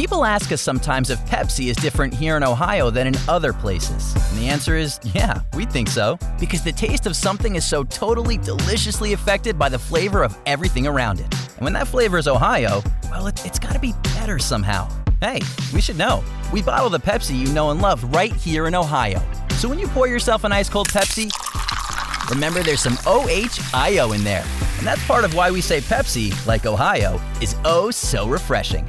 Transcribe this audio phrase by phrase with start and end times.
[0.00, 4.14] People ask us sometimes if Pepsi is different here in Ohio than in other places.
[4.30, 6.18] And the answer is yeah, we think so.
[6.38, 10.86] Because the taste of something is so totally deliciously affected by the flavor of everything
[10.86, 11.26] around it.
[11.50, 14.88] And when that flavor is Ohio, well, it, it's gotta be better somehow.
[15.20, 15.40] Hey,
[15.74, 16.24] we should know.
[16.50, 19.20] We bottle the Pepsi you know and love right here in Ohio.
[19.56, 21.30] So when you pour yourself an ice cold Pepsi,
[22.30, 24.46] remember there's some OHIO in there.
[24.78, 28.88] And that's part of why we say Pepsi, like Ohio, is oh so refreshing.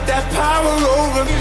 [0.00, 1.40] got that power over me.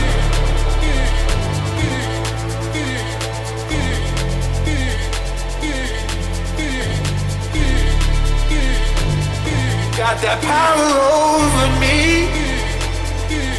[9.97, 11.95] Got that power over me.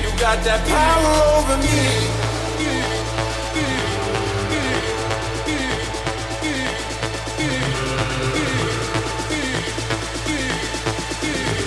[0.02, 2.20] You got that power over me.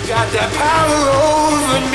[0.06, 1.93] got that power over me.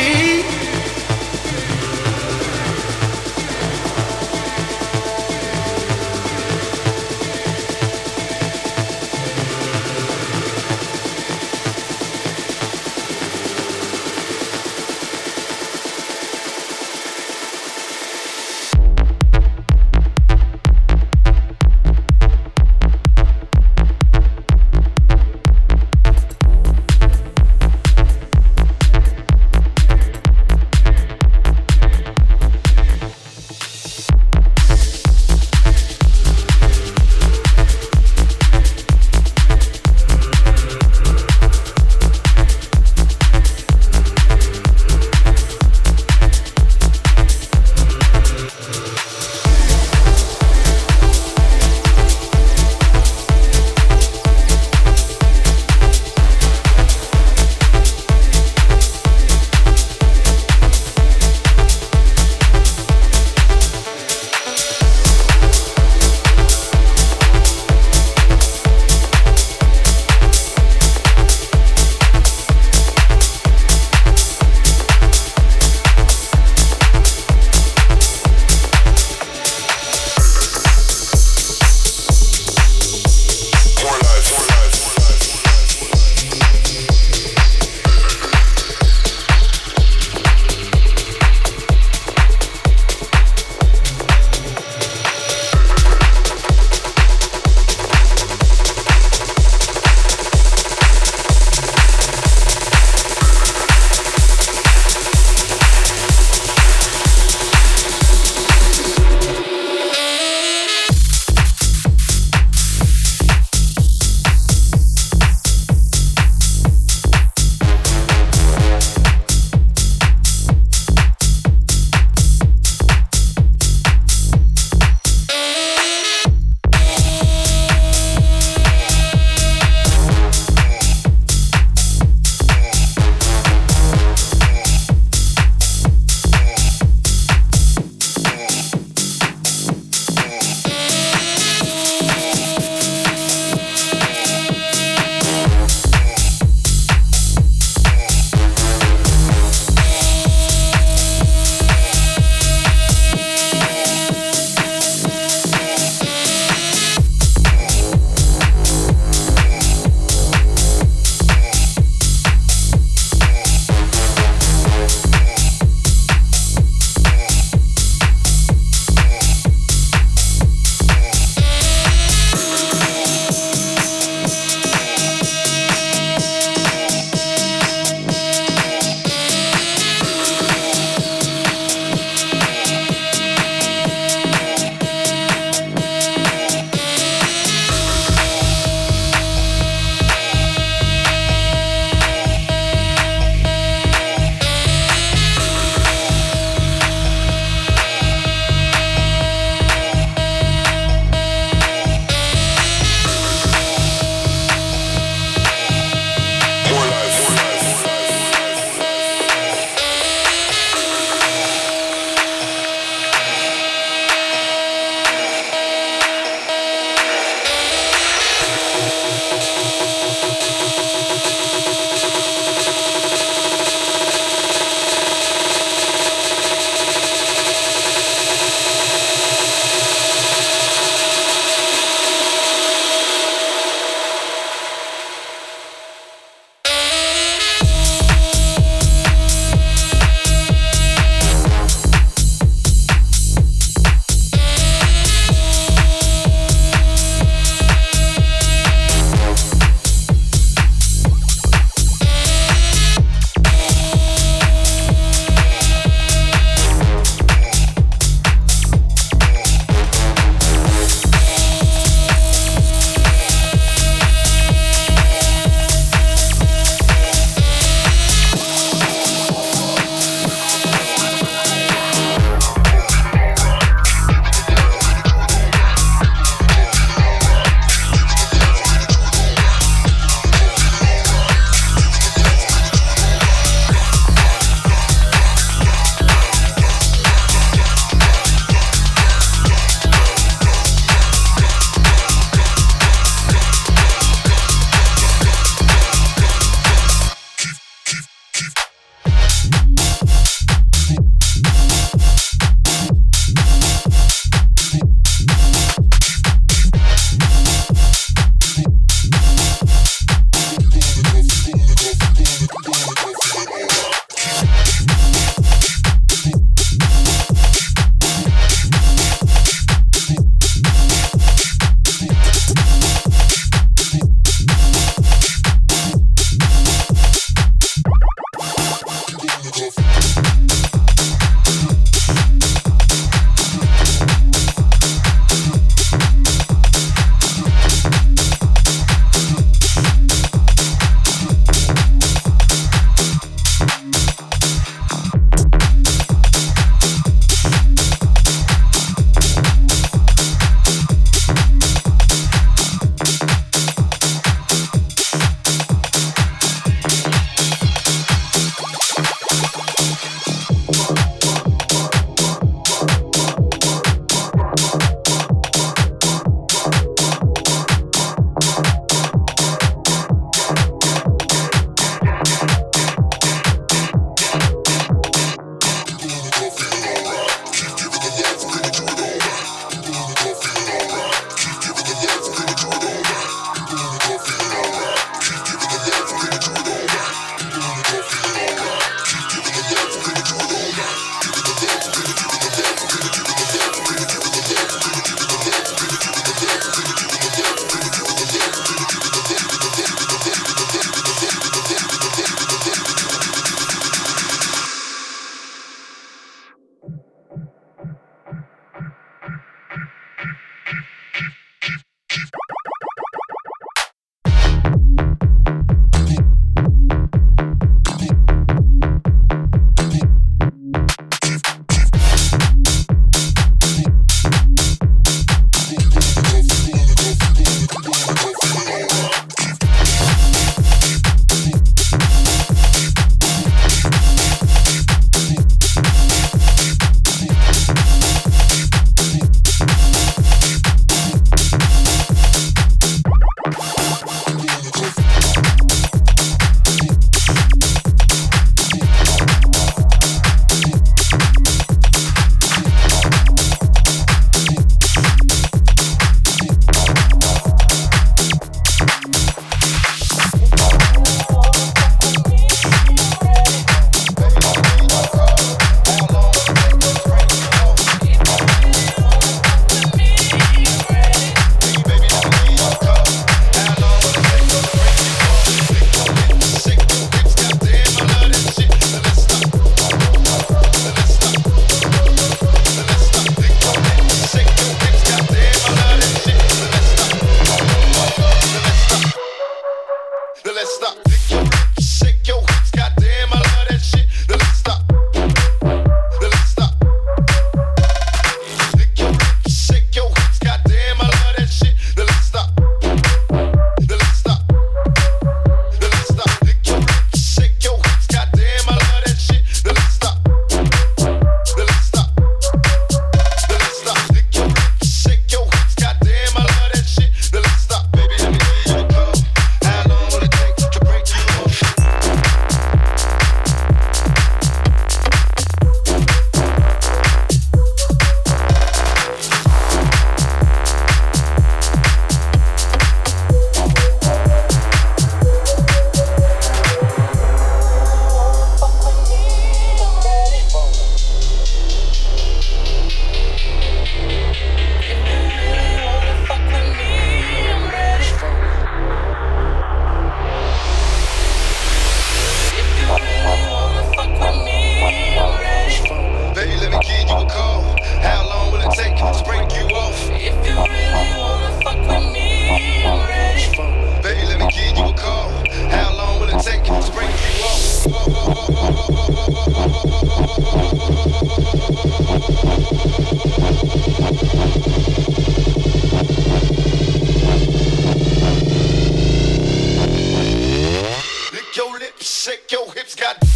[582.30, 583.29] shake your hips, got.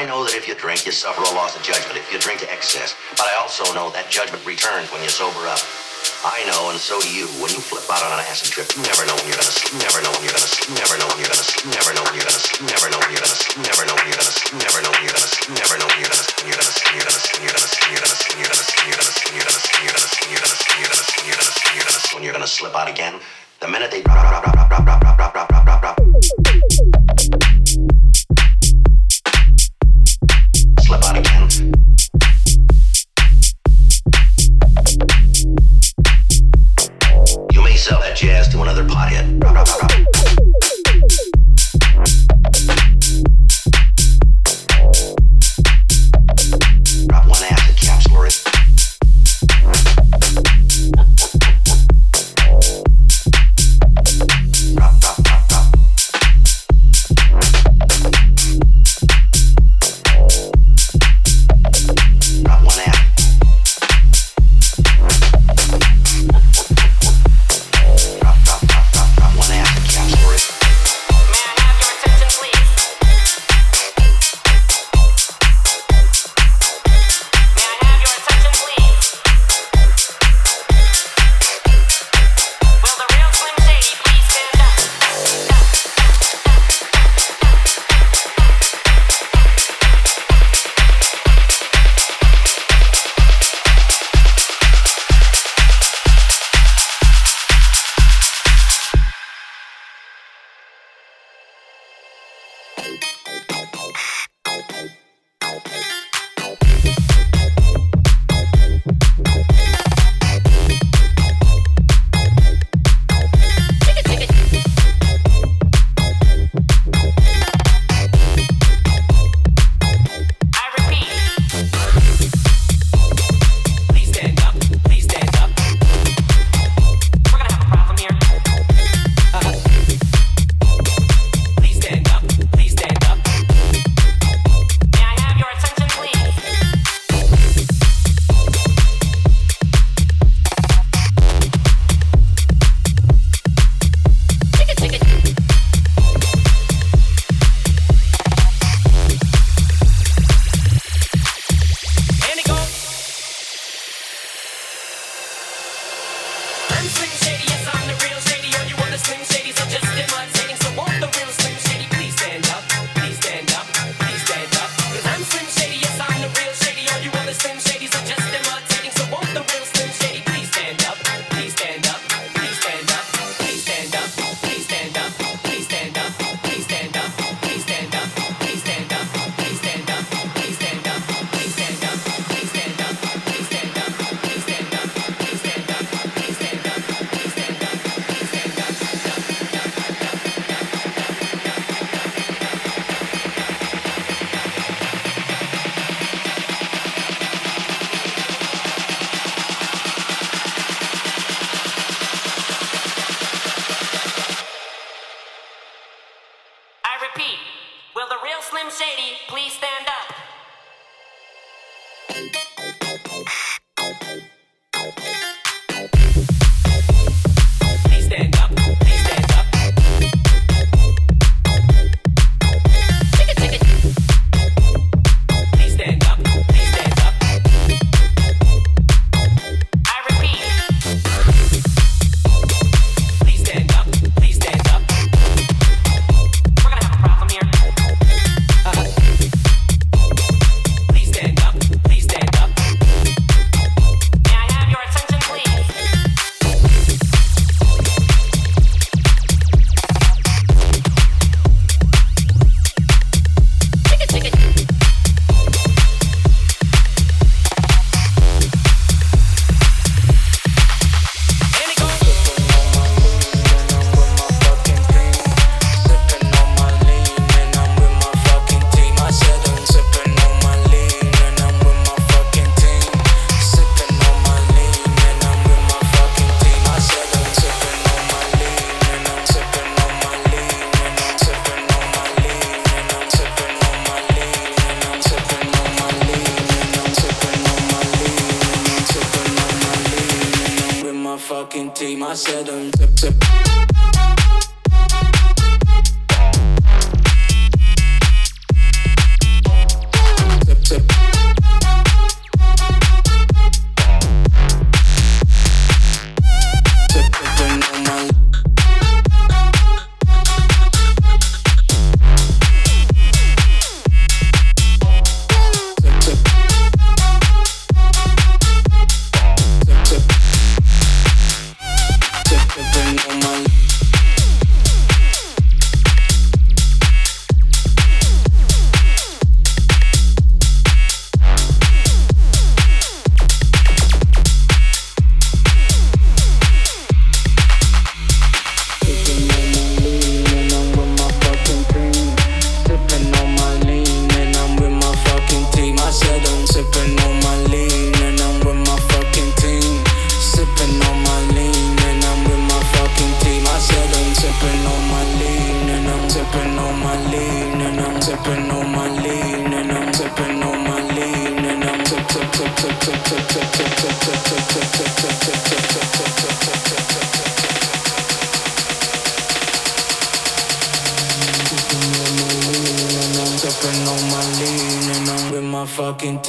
[0.00, 2.40] I know that if you drink, you suffer a loss of judgment if you drink
[2.40, 2.96] to excess.
[3.20, 5.60] But I also know that judgment returns when you sober up.
[6.24, 7.28] I know, and so do you.
[7.36, 9.76] When you flip out on an acid trip, you never know when you're gonna sleep.
[9.76, 10.72] Never know when you're gonna sleep.
[10.72, 11.68] Never know when you're gonna sleep.
[11.68, 12.64] Never know when you're gonna sleep.
[12.64, 13.60] Never know when you're gonna sleep.
[13.60, 14.56] Never know when you're gonna sleep.
[14.56, 15.52] Never know when you're gonna sleep.
[15.60, 16.48] Never know when you're gonna sleep.
[16.48, 16.96] You're gonna sleep.
[16.96, 17.92] You're gonna sleep.
[17.92, 18.40] You're gonna sleep.
[18.40, 18.80] You're gonna sleep.
[18.80, 19.04] You're gonna sleep.
[19.04, 19.36] You're gonna sleep.
[19.36, 19.84] You're gonna sleep.
[19.84, 20.32] You're gonna sleep.
[20.32, 20.80] You're gonna sleep.
[20.80, 21.28] You're gonna sleep.
[21.28, 21.76] You're gonna sleep.
[21.76, 22.16] You're gonna sleep.
[22.16, 23.20] When you're gonna slip out again,
[23.60, 24.00] the minute they.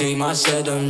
[0.02, 0.90] Open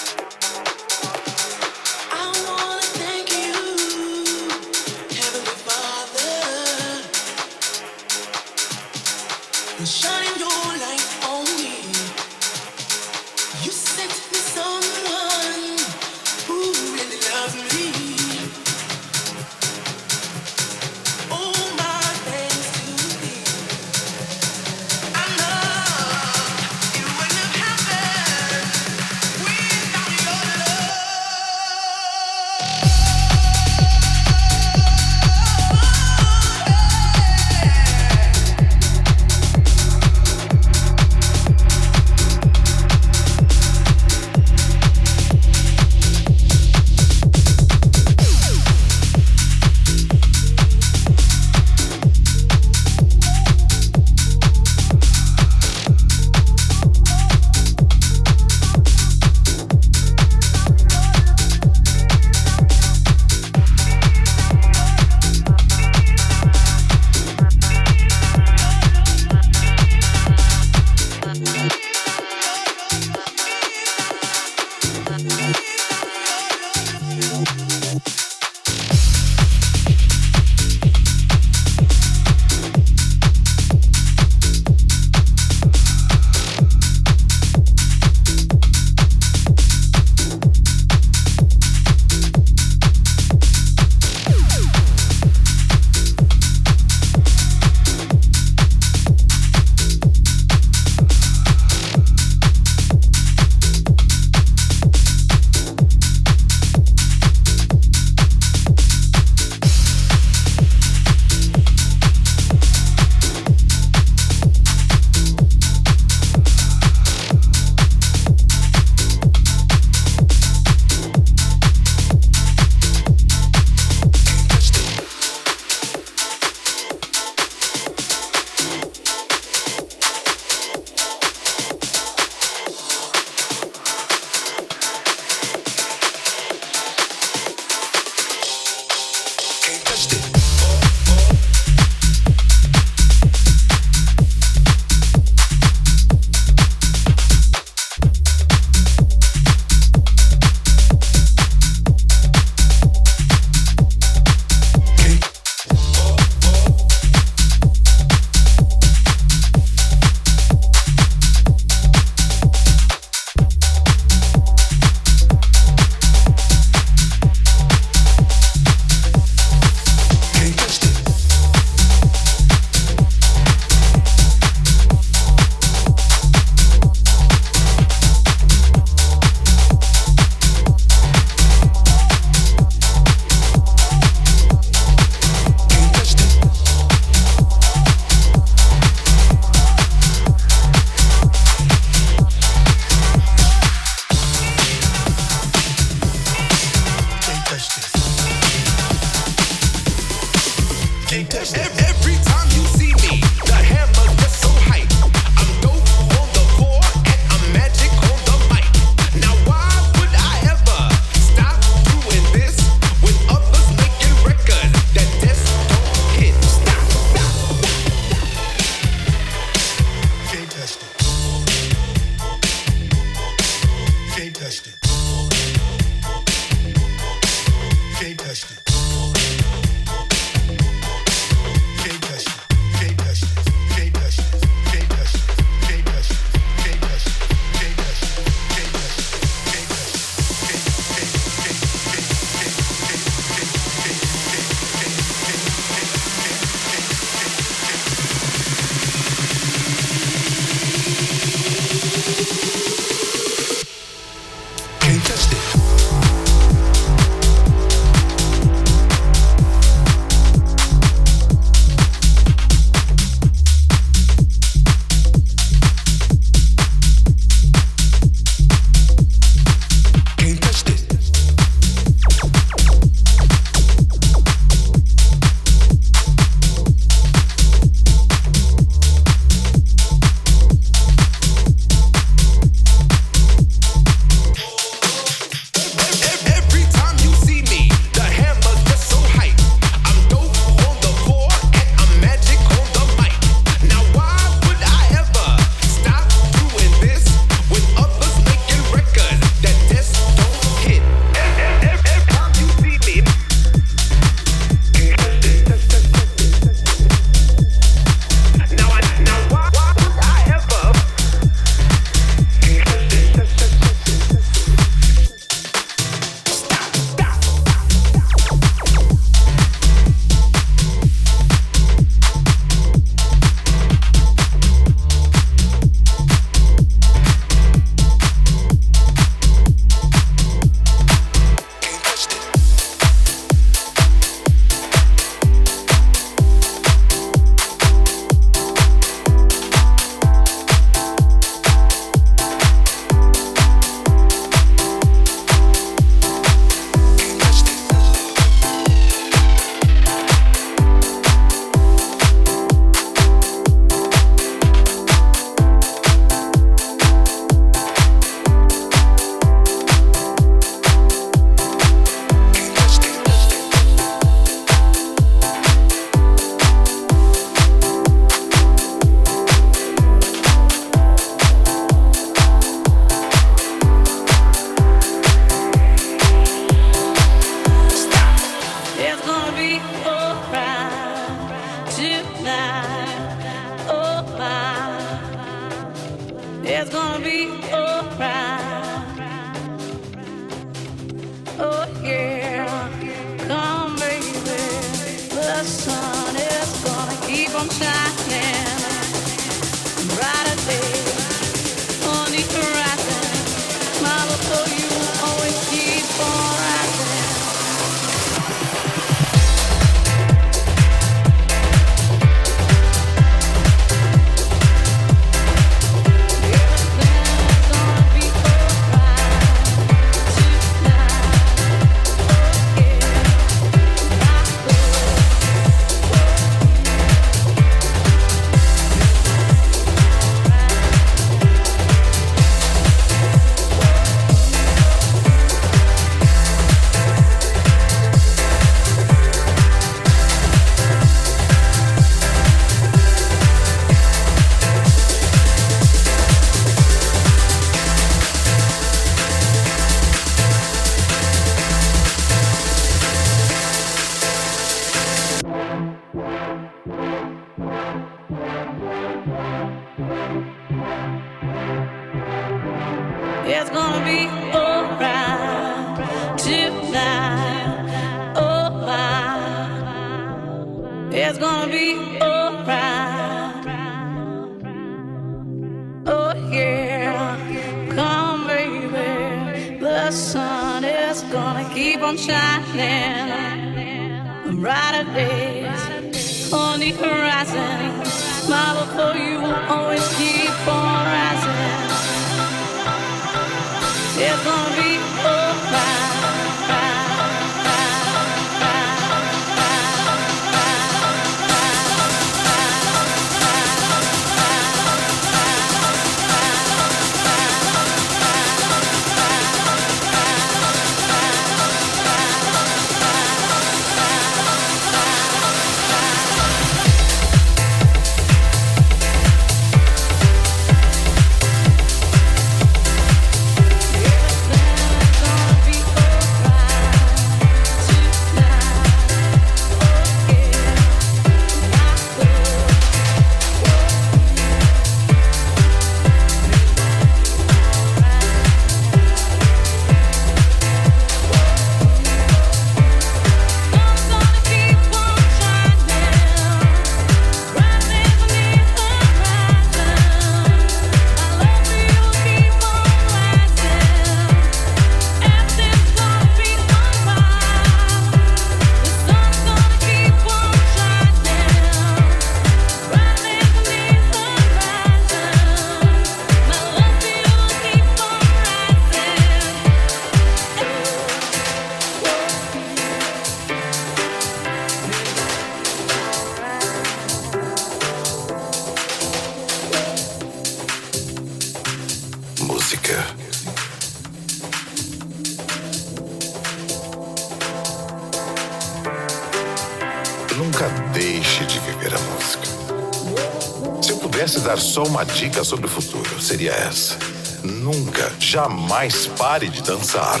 [594.56, 596.78] Só uma dica sobre o futuro, seria essa.
[597.22, 600.00] Nunca, jamais pare de dançar.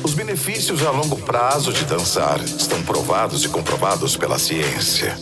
[0.00, 5.18] Os benefícios a longo prazo de dançar estão provados e comprovados pela ciência.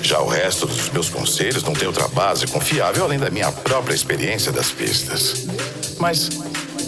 [0.00, 3.96] Já o resto dos meus conselhos não tem outra base confiável além da minha própria
[3.96, 5.48] experiência das pistas.
[5.98, 6.28] Mas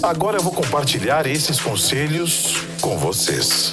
[0.04, 3.72] agora eu vou compartilhar esses conselhos com vocês.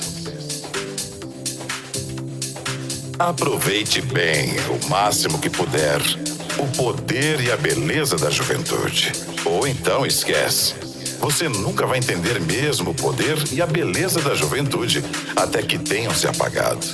[3.20, 6.02] Aproveite bem o máximo que puder
[6.60, 9.12] o poder e a beleza da juventude.
[9.46, 10.76] Ou então esquece.
[11.20, 15.04] Você nunca vai entender mesmo o poder e a beleza da juventude
[15.36, 16.86] até que tenham se apagado.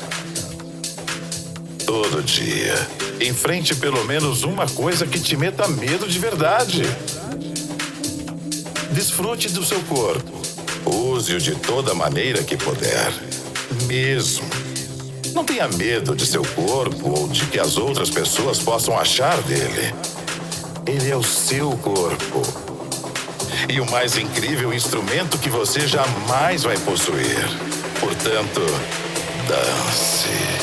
[1.86, 2.76] Todo dia,
[3.20, 6.84] enfrente pelo menos uma coisa que te meta medo de verdade.
[8.92, 10.32] Desfrute do seu corpo.
[10.86, 13.12] Use-o de toda maneira que puder.
[13.88, 14.53] Mesmo
[15.34, 19.94] não tenha medo de seu corpo ou de que as outras pessoas possam achar dele.
[20.86, 22.42] Ele é o seu corpo.
[23.68, 27.48] E o mais incrível instrumento que você jamais vai possuir.
[28.00, 28.62] Portanto,
[29.48, 30.63] dance.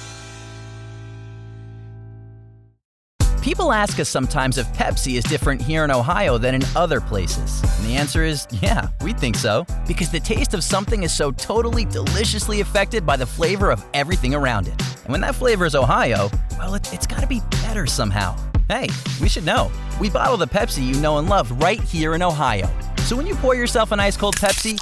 [3.51, 7.61] People ask us sometimes if Pepsi is different here in Ohio than in other places.
[7.61, 9.65] And the answer is yeah, we think so.
[9.85, 14.33] Because the taste of something is so totally deliciously affected by the flavor of everything
[14.33, 14.81] around it.
[15.03, 18.37] And when that flavor is Ohio, well, it, it's gotta be better somehow.
[18.69, 18.87] Hey,
[19.19, 19.69] we should know.
[19.99, 22.69] We bottle the Pepsi you know and love right here in Ohio.
[22.99, 24.79] So when you pour yourself an ice cold Pepsi,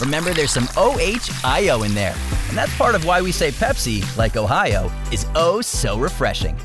[0.00, 2.14] remember there's some OHIO in there.
[2.50, 6.56] And that's part of why we say Pepsi, like Ohio, is oh so refreshing.